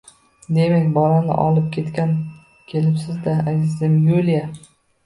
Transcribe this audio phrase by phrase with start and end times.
[0.53, 4.47] Demak, bolani olib ketgani kelibsiz-da, azizam Yuliya?!